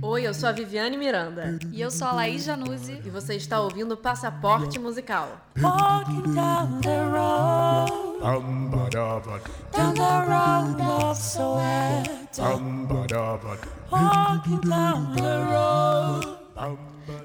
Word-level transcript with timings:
Oi, 0.00 0.22
eu 0.22 0.32
sou 0.32 0.48
a 0.48 0.52
Viviane 0.52 0.96
Miranda. 0.96 1.58
E 1.72 1.80
eu 1.80 1.90
sou 1.90 2.06
a 2.06 2.12
Laís 2.12 2.44
Januzzi. 2.44 3.02
E 3.04 3.10
você 3.10 3.34
está 3.34 3.60
ouvindo 3.60 3.96
Passaporte 3.96 4.78
Musical. 4.78 5.28
Walking 5.60 6.32
down 6.32 6.80
the 6.80 7.02
road, 7.02 8.20
down 8.20 9.94
the 9.94 10.20
road 10.28 10.80
of 10.80 11.18
Soweto. 11.20 12.40
Walking 13.90 14.60
down 14.60 15.16
the 15.16 15.36
road. 15.52 16.38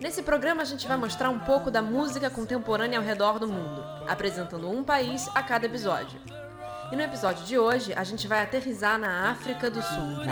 Nesse 0.01 0.23
programa 0.23 0.63
a 0.63 0.65
gente 0.65 0.87
vai 0.87 0.97
mostrar 0.97 1.29
um 1.29 1.39
pouco 1.39 1.69
da 1.69 1.83
música 1.83 2.31
contemporânea 2.31 2.97
ao 2.97 3.05
redor 3.05 3.37
do 3.37 3.47
mundo, 3.47 3.83
apresentando 4.07 4.67
um 4.69 4.83
país 4.83 5.29
a 5.35 5.43
cada 5.43 5.67
episódio. 5.67 6.19
E 6.93 6.95
no 6.95 7.01
episódio 7.01 7.43
de 7.43 7.57
hoje 7.57 7.91
a 7.95 8.03
gente 8.03 8.27
vai 8.27 8.43
aterrizar 8.43 8.99
na 8.99 9.31
África 9.31 9.67
do 9.67 9.81
Sul. 9.81 10.23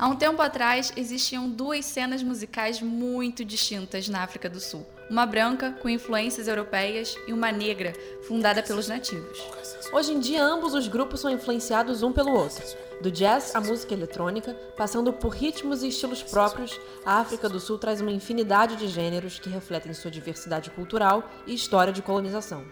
Há 0.00 0.06
um 0.06 0.14
tempo 0.14 0.40
atrás, 0.40 0.92
existiam 0.96 1.50
duas 1.50 1.84
cenas 1.84 2.22
musicais 2.22 2.80
muito 2.80 3.44
distintas 3.44 4.08
na 4.08 4.22
África 4.22 4.48
do 4.48 4.60
Sul. 4.60 4.86
Uma 5.10 5.26
branca, 5.26 5.72
com 5.72 5.88
influências 5.88 6.46
europeias, 6.46 7.16
e 7.26 7.32
uma 7.32 7.50
negra, 7.50 7.92
fundada 8.28 8.62
pelos 8.62 8.86
nativos. 8.86 9.44
Hoje 9.92 10.12
em 10.12 10.20
dia, 10.20 10.44
ambos 10.44 10.72
os 10.72 10.86
grupos 10.86 11.18
são 11.18 11.32
influenciados 11.32 12.04
um 12.04 12.12
pelo 12.12 12.32
outro. 12.32 12.64
Do 13.02 13.10
jazz 13.10 13.56
à 13.56 13.60
música 13.60 13.92
eletrônica, 13.92 14.54
passando 14.76 15.12
por 15.12 15.30
ritmos 15.30 15.82
e 15.82 15.88
estilos 15.88 16.22
próprios, 16.22 16.78
a 17.04 17.14
África 17.14 17.48
do 17.48 17.58
Sul 17.58 17.76
traz 17.76 18.00
uma 18.00 18.12
infinidade 18.12 18.76
de 18.76 18.86
gêneros 18.86 19.40
que 19.40 19.50
refletem 19.50 19.92
sua 19.94 20.12
diversidade 20.12 20.70
cultural 20.70 21.28
e 21.44 21.54
história 21.54 21.92
de 21.92 22.02
colonização. 22.02 22.64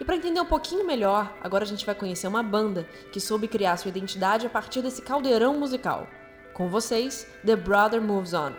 E 0.00 0.04
para 0.04 0.14
entender 0.14 0.40
um 0.40 0.46
pouquinho 0.46 0.86
melhor, 0.86 1.36
agora 1.42 1.64
a 1.64 1.66
gente 1.66 1.84
vai 1.84 1.96
conhecer 1.96 2.28
uma 2.28 2.44
banda 2.44 2.86
que 3.12 3.18
soube 3.18 3.48
criar 3.48 3.76
sua 3.76 3.88
identidade 3.88 4.46
a 4.46 4.50
partir 4.50 4.82
desse 4.82 5.02
caldeirão 5.02 5.58
musical. 5.58 6.06
Com 6.52 6.68
vocês, 6.68 7.26
The 7.44 7.56
Brother 7.56 8.00
Moves 8.00 8.34
On. 8.34 8.52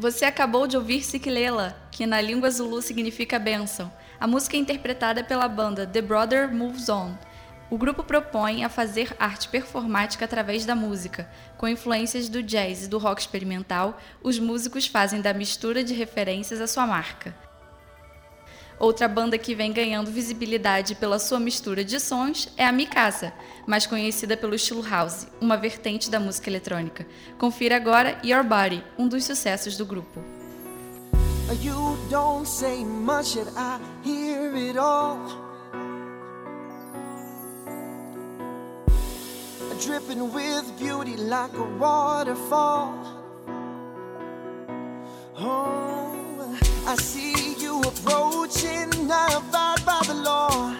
Você 0.00 0.24
acabou 0.24 0.66
de 0.66 0.78
ouvir 0.78 1.02
Sikilela, 1.02 1.76
que 1.90 2.06
na 2.06 2.22
língua 2.22 2.50
zulu 2.50 2.80
significa 2.80 3.38
bênção. 3.38 3.92
A 4.18 4.26
música 4.26 4.56
é 4.56 4.58
interpretada 4.58 5.22
pela 5.22 5.46
banda 5.46 5.86
The 5.86 6.00
Brother 6.00 6.50
Moves 6.50 6.88
On. 6.88 7.14
O 7.68 7.76
grupo 7.76 8.02
propõe 8.02 8.64
a 8.64 8.70
fazer 8.70 9.14
arte 9.18 9.50
performática 9.50 10.24
através 10.24 10.64
da 10.64 10.74
música. 10.74 11.30
Com 11.58 11.68
influências 11.68 12.30
do 12.30 12.42
jazz 12.42 12.86
e 12.86 12.88
do 12.88 12.96
rock 12.96 13.20
experimental, 13.20 14.00
os 14.22 14.38
músicos 14.38 14.86
fazem 14.86 15.20
da 15.20 15.34
mistura 15.34 15.84
de 15.84 15.92
referências 15.92 16.62
a 16.62 16.66
sua 16.66 16.86
marca. 16.86 17.34
Outra 18.80 19.06
banda 19.06 19.36
que 19.36 19.54
vem 19.54 19.70
ganhando 19.74 20.10
visibilidade 20.10 20.94
pela 20.94 21.18
sua 21.18 21.38
mistura 21.38 21.84
de 21.84 22.00
sons 22.00 22.48
é 22.56 22.64
a 22.66 22.72
Mikasa, 22.72 23.30
mais 23.66 23.86
conhecida 23.86 24.38
pelo 24.38 24.54
estilo 24.54 24.80
house, 24.82 25.26
uma 25.38 25.54
vertente 25.54 26.10
da 26.10 26.18
música 26.18 26.48
eletrônica. 26.48 27.06
Confira 27.38 27.76
agora 27.76 28.18
Your 28.24 28.42
Body, 28.42 28.82
um 28.96 29.06
dos 29.06 29.24
sucessos 29.24 29.76
do 29.76 29.84
grupo. 29.84 30.24
You 31.60 31.98
don't 32.08 32.48
say 32.48 32.82
much, 32.82 33.36
I 33.36 33.78
hear 34.02 34.56
it 34.56 34.78
all. 34.78 35.18
Dripping 39.84 40.32
with 40.32 40.64
beauty 40.78 41.16
like 41.16 41.54
a 41.54 41.64
waterfall. 41.78 42.94
Oh, 45.38 46.09
I 46.86 46.96
see 46.96 47.54
you 47.54 47.80
approaching, 47.82 49.10
I 49.10 49.34
abide 49.36 49.84
by 49.84 50.00
the 50.06 50.14
law. 50.14 50.74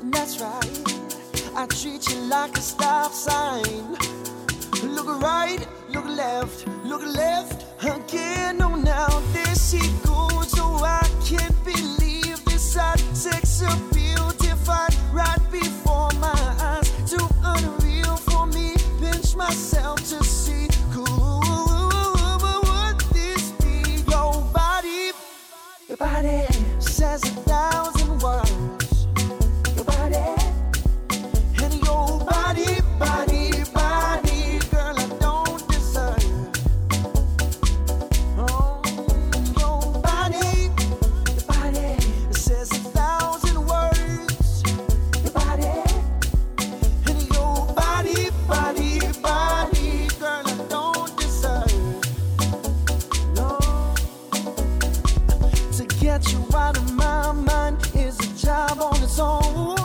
And 0.00 0.12
that's 0.12 0.40
right, 0.40 0.78
I 1.56 1.66
treat 1.66 2.08
you 2.10 2.20
like 2.22 2.56
a 2.56 2.60
stop 2.60 3.12
sign. 3.12 3.96
Look 4.82 5.08
right, 5.20 5.66
look 5.90 6.06
left, 6.06 6.66
look 6.84 7.02
left 7.04 7.64
again. 7.84 8.62
Oh, 8.62 8.76
now 8.76 9.08
there 9.32 9.54
she 9.54 9.80
goes. 10.06 10.54
Oh, 10.58 10.82
I 10.84 11.08
can't 11.24 11.64
believe 11.64 12.44
this 12.44 12.72
side 12.72 13.00
sex 13.16 13.62
appeal 13.62 13.97
out 56.58 56.76
of 56.76 56.92
my 56.94 57.32
mind 57.32 57.76
is 57.94 58.18
a 58.18 58.46
job 58.46 58.80
on 58.80 59.00
its 59.02 59.18
own. 59.18 59.76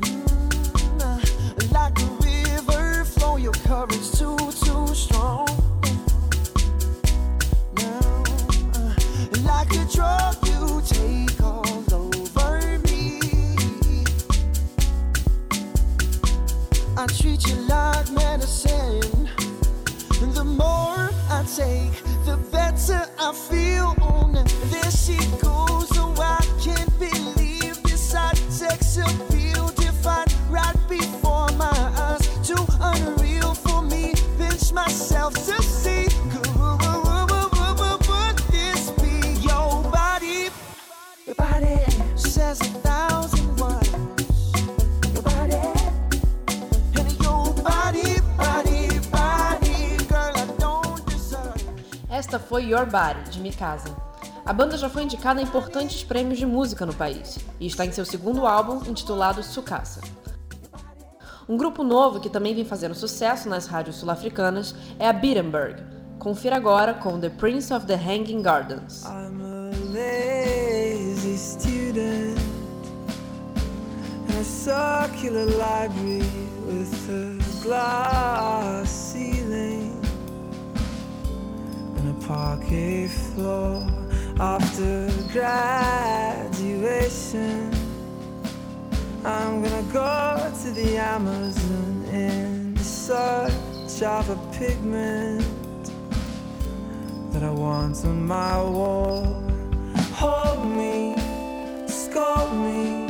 Mm, 0.00 1.72
like 1.72 1.96
a 2.06 2.08
river 2.28 3.04
flow, 3.04 3.36
your 3.36 3.56
courage 3.68 4.08
too, 4.18 4.36
too 4.64 4.86
strong. 4.94 5.48
Uh, 7.78 8.94
like 9.50 9.72
a 9.82 9.84
drug 9.96 10.36
you 10.50 10.82
take 10.86 11.40
all 11.42 11.84
over 12.02 12.78
me. 12.88 13.02
I 16.96 17.06
treat 17.18 17.42
you 17.48 17.56
like 17.74 18.08
medicine. 18.12 19.28
The 20.38 20.44
more 20.44 21.10
I 21.36 21.44
take, 21.56 21.96
the 22.24 22.36
better 22.52 23.02
I 23.18 23.32
feel. 23.48 24.03
Esta 52.34 52.38
foi 52.38 52.64
Your 52.64 52.86
Body, 52.86 53.30
de 53.30 53.38
Mikasa. 53.38 54.13
A 54.46 54.52
banda 54.52 54.76
já 54.76 54.90
foi 54.90 55.04
indicada 55.04 55.40
a 55.40 55.42
importantes 55.42 56.04
prêmios 56.04 56.38
de 56.38 56.44
música 56.44 56.84
no 56.84 56.92
país 56.92 57.38
e 57.58 57.66
está 57.66 57.86
em 57.86 57.92
seu 57.92 58.04
segundo 58.04 58.46
álbum, 58.46 58.82
intitulado 58.86 59.42
Sukasa. 59.42 60.02
Um 61.48 61.56
grupo 61.56 61.82
novo 61.82 62.20
que 62.20 62.28
também 62.28 62.54
vem 62.54 62.64
fazendo 62.64 62.94
sucesso 62.94 63.48
nas 63.48 63.66
rádios 63.66 63.96
sul-africanas 63.96 64.74
é 64.98 65.08
a 65.08 65.14
Beatenberg. 65.14 65.82
Confira 66.18 66.56
agora 66.56 66.92
com 66.92 67.18
The 67.18 67.30
Prince 67.30 67.72
of 67.72 67.86
the 67.86 67.94
Hanging 67.94 68.42
Gardens. 68.42 69.02
Floor. 83.34 84.03
After 84.40 85.08
graduation, 85.32 86.50
I'm 89.24 89.62
gonna 89.62 89.82
go 89.92 90.52
to 90.62 90.70
the 90.72 90.96
Amazon 90.98 92.04
in 92.12 92.76
search 92.76 94.02
of 94.02 94.30
a 94.30 94.36
pigment 94.58 95.44
that 97.32 97.44
I 97.44 97.50
want 97.50 98.04
on 98.04 98.26
my 98.26 98.60
wall. 98.60 99.24
Hold 100.14 100.66
me, 100.66 101.14
scold 101.86 102.52
me, 102.56 103.06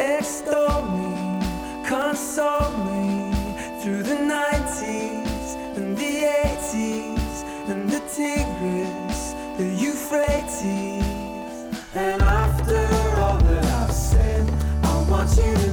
extol 0.00 0.82
me, 0.98 1.38
console 1.86 2.72
me 2.84 3.32
through 3.80 4.02
the 4.02 4.16
90s 4.16 5.54
and 5.76 5.96
the 5.96 6.24
80s 6.24 7.44
and 7.68 7.88
the 7.88 8.00
Tigris, 8.12 8.73
you 15.36 15.63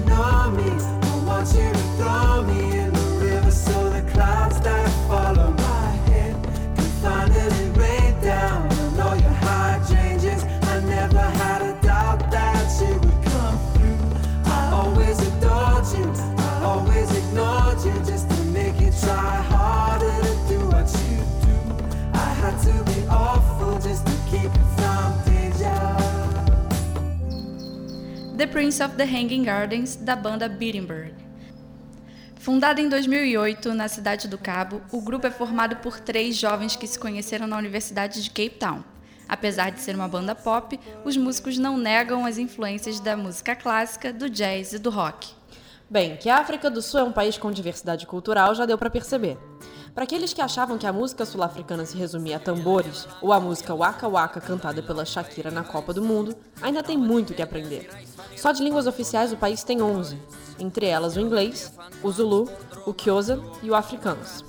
Prince 28.51 28.83
of 28.83 28.97
the 28.97 29.05
Hanging 29.05 29.43
Gardens, 29.43 29.95
da 29.95 30.13
banda 30.13 30.49
Beatenberg. 30.49 31.13
Fundada 32.35 32.81
em 32.81 32.89
2008 32.89 33.73
na 33.73 33.87
cidade 33.87 34.27
do 34.27 34.37
Cabo, 34.37 34.81
o 34.91 34.99
grupo 34.99 35.25
é 35.25 35.31
formado 35.31 35.77
por 35.77 36.01
três 36.01 36.35
jovens 36.35 36.75
que 36.75 36.85
se 36.85 36.99
conheceram 36.99 37.47
na 37.47 37.57
Universidade 37.57 38.21
de 38.21 38.29
Cape 38.29 38.57
Town. 38.59 38.83
Apesar 39.25 39.71
de 39.71 39.79
ser 39.79 39.95
uma 39.95 40.09
banda 40.09 40.35
pop, 40.35 40.77
os 41.05 41.15
músicos 41.15 41.57
não 41.57 41.77
negam 41.77 42.25
as 42.25 42.37
influências 42.37 42.99
da 42.99 43.15
música 43.15 43.55
clássica, 43.55 44.11
do 44.11 44.29
jazz 44.29 44.73
e 44.73 44.79
do 44.79 44.89
rock. 44.89 45.29
Bem, 45.89 46.17
que 46.17 46.29
a 46.29 46.37
África 46.37 46.69
do 46.69 46.81
Sul 46.81 46.99
é 46.99 47.03
um 47.03 47.13
país 47.13 47.37
com 47.37 47.53
diversidade 47.53 48.05
cultural 48.05 48.53
já 48.53 48.65
deu 48.65 48.77
para 48.77 48.89
perceber. 48.89 49.37
Para 49.93 50.05
aqueles 50.05 50.33
que 50.33 50.41
achavam 50.41 50.77
que 50.77 50.87
a 50.87 50.93
música 50.93 51.25
sul-africana 51.25 51.85
se 51.85 51.97
resumia 51.97 52.37
a 52.37 52.39
tambores 52.39 53.07
ou 53.21 53.33
a 53.33 53.39
música 53.39 53.75
Waka 53.75 54.07
Waka 54.07 54.39
cantada 54.39 54.81
pela 54.81 55.03
Shakira 55.03 55.51
na 55.51 55.63
Copa 55.63 55.93
do 55.93 56.01
Mundo, 56.01 56.35
ainda 56.61 56.81
tem 56.81 56.97
muito 56.97 57.33
que 57.33 57.41
aprender. 57.41 57.89
Só 58.37 58.51
de 58.53 58.63
línguas 58.63 58.87
oficiais 58.87 59.33
o 59.33 59.37
país 59.37 59.63
tem 59.63 59.81
11, 59.81 60.17
entre 60.59 60.85
elas 60.85 61.17
o 61.17 61.19
inglês, 61.19 61.73
o 62.01 62.09
Zulu, 62.09 62.49
o 62.85 62.93
Xhosa 62.93 63.41
e 63.61 63.69
o 63.69 63.77
yskas. 63.77 64.43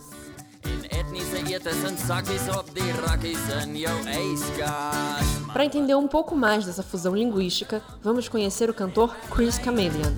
Para 5.52 5.64
entender 5.64 5.94
um 5.96 6.08
pouco 6.08 6.36
mais 6.36 6.64
dessa 6.64 6.82
fusão 6.82 7.14
linguística, 7.14 7.82
vamos 8.00 8.28
conhecer 8.28 8.70
o 8.70 8.74
cantor 8.74 9.14
Chris 9.30 9.56
Chameleon. 9.56 10.12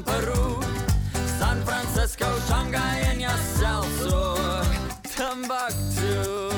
In 0.00 0.06
Peru. 0.06 0.58
San 1.38 1.60
Francisco, 1.62 2.24
Shanghai 2.48 3.00
en 3.12 3.20
jouself 3.20 4.00
ook. 4.08 4.72
Timbuktu. 5.02 6.48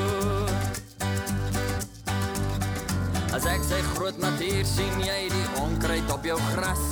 As 3.35 3.43
ek 3.43 3.59
sê 3.67 3.81
groot 3.97 4.15
natuur 4.23 4.63
sien 4.63 4.95
jy 5.03 5.27
die 5.27 5.47
onkruid 5.59 6.07
op 6.13 6.23
jou 6.23 6.39
gras 6.53 6.87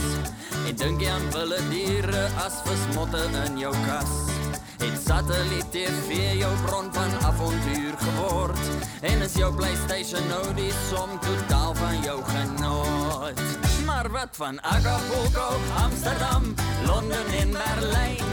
En 0.67 0.75
dink 0.75 0.99
jy 1.05 1.13
aan 1.13 1.27
wilde 1.31 1.61
diere 1.69 2.27
as 2.43 2.59
vismotte 2.65 3.23
in 3.45 3.59
jou 3.61 3.71
kas 3.85 4.11
Het 4.81 4.97
satelliet 4.99 5.71
TV 5.71 6.35
jou 6.41 6.51
bron 6.65 6.91
van 6.91 7.19
avontuur 7.31 7.95
geword 8.03 8.63
En 9.07 9.23
is 9.23 9.37
jou 9.39 9.53
Playstation 9.55 10.27
nou 10.33 10.47
die 10.59 10.73
som 10.89 11.15
totaal 11.23 11.77
van 11.79 12.01
jou 12.03 12.19
genot 12.33 13.70
Wat 13.91 14.29
van 14.31 14.61
Acapulco, 14.61 15.47
Amsterdam, 15.83 16.53
Londen 16.85 17.25
en 17.39 17.51
Berlijn 17.51 18.23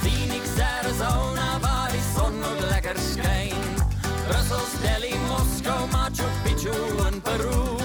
Phoenix, 0.00 0.44
Arizona, 0.80 1.58
waar 1.60 1.90
die 1.90 2.00
son 2.16 2.38
nog 2.38 2.70
lekker 2.70 2.96
skyn 3.10 3.62
Brussels, 4.28 4.72
Delhi, 4.82 5.14
Moskou, 5.28 5.90
Machu 5.90 6.24
Picchu 6.42 7.06
in 7.06 7.20
Peru. 7.20 7.76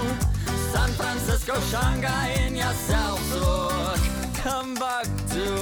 San 0.74 0.90
Francisco, 0.90 1.54
Shanghai 1.70 2.34
en 2.34 2.56
jouself 2.56 3.36
ook 3.42 4.04
Timbuktu 4.44 5.59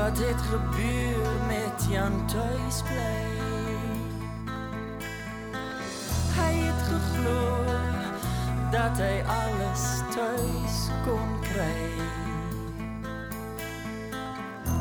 wat 0.00 0.18
het 0.18 0.40
gebeur 0.40 1.30
met 1.46 1.86
Jan 1.88 2.26
thuisbly? 2.26 3.24
Hy 6.36 6.52
het 6.68 6.82
geglo 6.88 7.64
dat 8.70 8.96
hy 8.96 9.16
alles 9.26 9.84
thuis 10.14 10.76
kon 11.04 11.28
kry. 11.40 11.84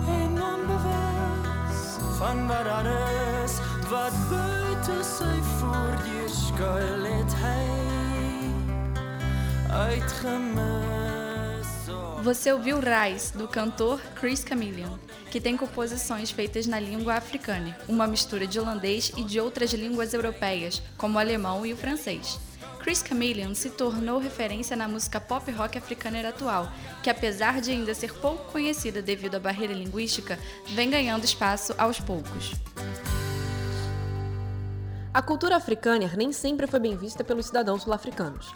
En 0.08 0.32
onbewus 0.52 1.82
van 2.18 2.48
wat 2.48 2.64
daar 2.64 2.90
is 3.44 3.60
wat 3.90 4.16
buite 4.30 4.98
sy 5.04 5.36
voordeur 5.58 6.30
skuil 6.30 7.04
het 7.12 7.36
hy 7.44 7.68
uitgemis. 9.70 10.99
Você 12.22 12.52
ouviu 12.52 12.80
Rise, 12.80 13.32
do 13.38 13.48
cantor 13.48 14.02
Chris 14.20 14.44
Chameleon, 14.46 14.98
que 15.32 15.40
tem 15.40 15.56
composições 15.56 16.30
feitas 16.30 16.68
na 16.68 16.78
língua 16.78 17.14
africana, 17.14 17.78
uma 17.88 18.06
mistura 18.06 18.46
de 18.46 18.60
holandês 18.60 19.10
e 19.16 19.24
de 19.24 19.40
outras 19.40 19.72
línguas 19.72 20.14
europeias, 20.14 20.82
como 20.98 21.16
o 21.16 21.20
alemão 21.20 21.66
e 21.66 21.72
o 21.72 21.78
francês. 21.78 22.38
Chris 22.80 23.02
Chameleon 23.08 23.56
se 23.56 23.70
tornou 23.70 24.20
referência 24.20 24.76
na 24.76 24.86
música 24.86 25.22
pop 25.22 25.50
rock 25.52 25.78
africana 25.78 26.28
atual, 26.28 26.70
que 27.02 27.10
apesar 27.10 27.62
de 27.62 27.72
ainda 27.72 27.96
ser 27.96 28.14
pouco 28.14 28.52
conhecida 28.52 29.02
devido 29.02 29.36
à 29.36 29.40
barreira 29.40 29.74
linguística, 29.74 30.38
vem 30.68 30.90
ganhando 30.90 31.24
espaço 31.24 31.74
aos 31.78 32.02
poucos. 32.02 32.52
A 35.14 35.22
cultura 35.22 35.56
africana 35.56 36.12
nem 36.18 36.34
sempre 36.34 36.68
foi 36.68 36.82
bem 36.82 36.98
vista 36.98 37.24
pelos 37.24 37.46
cidadãos 37.46 37.84
sul-africanos. 37.84 38.54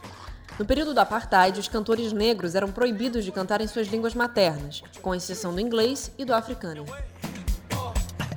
No 0.60 0.66
período 0.66 0.94
do 0.94 1.00
apartheid, 1.00 1.60
os 1.60 1.68
cantores 1.68 2.14
negros 2.14 2.54
eram 2.56 2.72
proibidos 2.72 3.26
de 3.26 3.32
cantar 3.32 3.60
em 3.62 3.68
suas 3.68 3.88
línguas 3.88 4.14
maternas, 4.14 4.84
com 5.02 5.16
exceção 5.16 5.54
do 5.54 5.60
inglês 5.60 6.12
e 6.18 6.24
do 6.24 6.34
africano. 6.34 6.86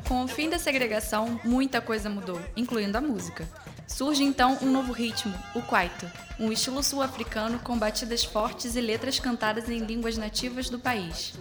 Com 0.09 0.25
o 0.25 0.29
fim 0.29 0.49
da 0.49 0.59
segregação, 0.59 1.41
muita 1.45 1.81
coisa 1.81 2.09
mudou, 2.09 2.41
incluindo 2.57 2.97
a 2.97 3.01
música. 3.01 3.47
Surge 3.87 4.23
então 4.23 4.59
um 4.63 4.71
novo 4.71 4.93
ritmo, 4.93 5.35
o 5.55 5.63
kwaito, 5.63 6.11
um 6.39 6.53
estilo 6.53 6.83
sul-africano 6.83 7.59
com 7.59 7.79
batidas 7.79 8.25
fortes 8.25 8.77
e 8.77 8.81
letras 8.81 9.19
cantadas 9.19 9.69
em 9.69 9.79
línguas 9.79 10.17
nativas 10.17 10.69
do 10.69 10.79
país. 10.79 11.35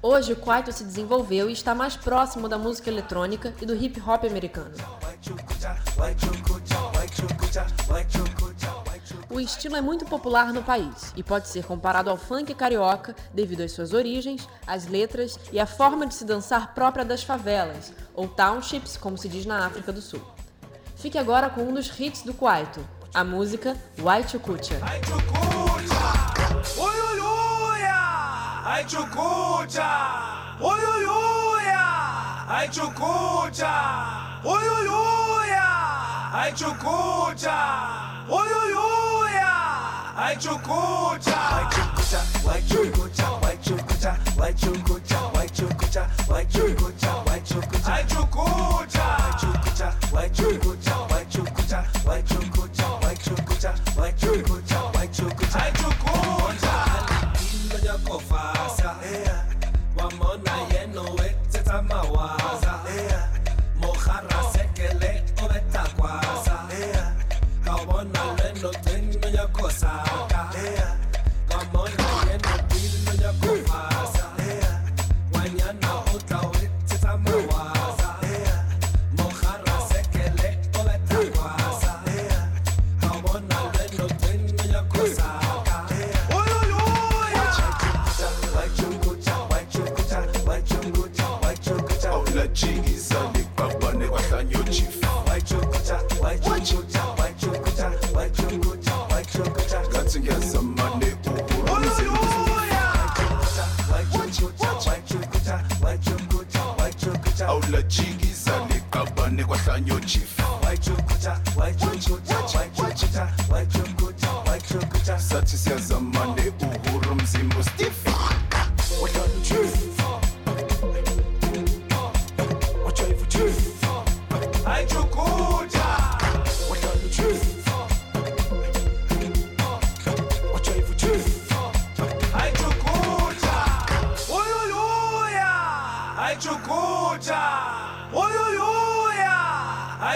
Hoje, 0.00 0.32
o 0.32 0.36
kwaito 0.36 0.72
se 0.72 0.84
desenvolveu 0.84 1.48
e 1.48 1.52
está 1.52 1.74
mais 1.74 1.96
próximo 1.96 2.48
da 2.48 2.58
música 2.58 2.90
eletrônica 2.90 3.54
e 3.60 3.66
do 3.66 3.74
hip 3.74 4.00
hop 4.00 4.24
americano. 4.24 4.74
O 9.32 9.40
estilo 9.40 9.74
é 9.76 9.80
muito 9.80 10.04
popular 10.04 10.52
no 10.52 10.62
país 10.62 11.10
e 11.16 11.22
pode 11.22 11.48
ser 11.48 11.64
comparado 11.64 12.10
ao 12.10 12.18
funk 12.18 12.54
carioca 12.54 13.16
devido 13.32 13.62
às 13.62 13.72
suas 13.72 13.94
origens, 13.94 14.46
às 14.66 14.86
letras 14.86 15.40
e 15.50 15.58
à 15.58 15.64
forma 15.64 16.06
de 16.06 16.14
se 16.14 16.22
dançar 16.22 16.74
própria 16.74 17.02
das 17.02 17.22
favelas, 17.22 17.94
ou 18.14 18.28
townships, 18.28 18.98
como 18.98 19.16
se 19.16 19.30
diz 19.30 19.46
na 19.46 19.64
África 19.64 19.90
do 19.90 20.02
Sul. 20.02 20.20
Fique 20.96 21.16
agora 21.16 21.48
com 21.48 21.62
um 21.62 21.72
dos 21.72 21.98
hits 21.98 22.20
do 22.20 22.34
Kwaito, 22.34 22.86
a 23.14 23.24
música 23.24 23.74
White 23.98 24.38
Kucha. 24.38 24.78
Ai 28.64 28.86
chucucha, 28.86 30.56
oi 30.60 30.84
oi 30.84 31.04
oi 31.06 31.06
oi 31.06 31.68
ai 32.48 32.70
chucucha, 32.70 33.72
oi 38.28 38.48
oi 38.48 38.74
oia, 38.74 38.91
왈쭌고자. 40.14 41.32
왈쭌고자 42.44 43.40
왈쭌고자 43.42 44.20
왈쭌고자 44.36 45.30
왈쭌고자 45.38 46.10
왈쭌고자 46.28 47.24
왈쭌고자. 47.26 49.01
kila 107.72 107.82
chigi 107.82 108.32
zale 108.44 108.82
kabane 108.90 109.44
kwa 109.44 109.58
sanyo 109.58 110.00
chief 110.00 110.31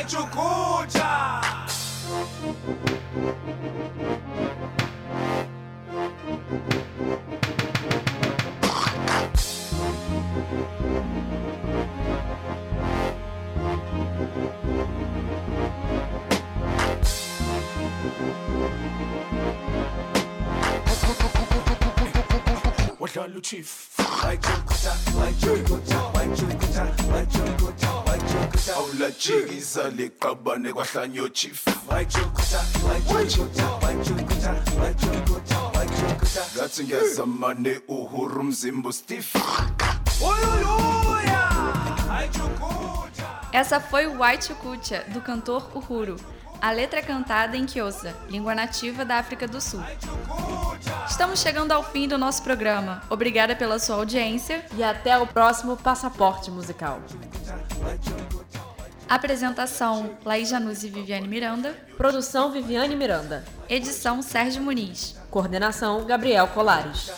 Rádio 0.06 0.24
Cult. 0.28 0.66
Olha 23.18 23.38
o 23.38 23.40
Tiff. 23.40 23.88
Vai 24.22 24.36
te 24.36 24.48
escutar, 24.48 24.96
vai 25.14 25.32
te 25.32 25.46
escutar, 25.46 26.12
vai 26.12 26.28
te 26.28 26.44
escutar, 26.44 26.92
vai 27.06 27.26
te 27.26 27.38
escutar, 27.38 28.02
vai 28.04 28.18
te 28.18 28.56
escutar. 28.56 28.78
Olha 28.82 29.10
Tigiza, 29.12 29.88
lhe 29.88 30.10
cabane, 30.10 30.72
gosta 30.72 31.08
de 31.08 31.30
Tiff. 31.30 31.64
Vai 31.86 32.04
te 32.04 32.18
escutar, 32.18 32.64
vai 32.82 33.00
te 33.00 33.28
escutar, 33.28 33.78
vai 33.80 33.96
te 33.96 34.12
escutar, 34.12 34.64
vai 34.76 34.94
te 34.94 35.06
escutar, 35.06 35.70
vai 35.72 35.86
te 35.86 35.94
escutar. 35.94 36.60
Gatinha 36.60 37.26
mane 37.26 37.80
uhuru 37.88 38.44
mzimbo 38.44 38.92
Steve. 38.92 39.28
Oi, 40.20 40.28
oi, 40.28 40.64
oi! 40.64 40.96
Essa 43.52 43.80
foi 43.80 44.06
White 44.06 44.52
Cutia, 44.56 45.04
do 45.14 45.22
cantor 45.22 45.70
Uhuru. 45.74 46.16
A 46.60 46.70
letra 46.70 47.00
é 47.00 47.02
cantada 47.02 47.56
em 47.56 47.66
Xhosa, 47.66 48.16
língua 48.28 48.54
nativa 48.54 49.04
da 49.04 49.18
África 49.18 49.46
do 49.46 49.60
Sul. 49.60 49.82
Estamos 51.08 51.40
chegando 51.40 51.72
ao 51.72 51.82
fim 51.84 52.08
do 52.08 52.18
nosso 52.18 52.42
programa. 52.42 53.02
Obrigada 53.08 53.54
pela 53.54 53.78
sua 53.78 53.96
audiência. 53.96 54.64
E 54.76 54.82
até 54.82 55.18
o 55.18 55.26
próximo 55.26 55.76
Passaporte 55.76 56.50
Musical. 56.50 57.00
Apresentação: 59.08 60.18
Laís 60.24 60.48
Janus 60.48 60.82
e 60.82 60.88
Viviane 60.88 61.28
Miranda. 61.28 61.72
Produção 61.96 62.50
Viviane 62.50 62.96
Miranda. 62.96 63.44
Edição: 63.68 64.20
Sérgio 64.20 64.62
Muniz. 64.62 65.16
Coordenação 65.30 66.04
Gabriel 66.04 66.48
Colares. 66.48 67.10